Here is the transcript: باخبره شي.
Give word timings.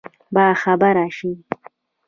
باخبره 0.35 1.05
شي. 1.17 1.31